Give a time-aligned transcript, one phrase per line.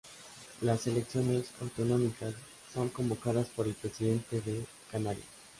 [0.61, 2.33] Las elecciones autonómicas
[2.73, 5.27] son convocadas por el presidente de Canarias.